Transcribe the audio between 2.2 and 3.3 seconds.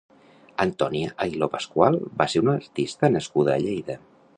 va ser una artista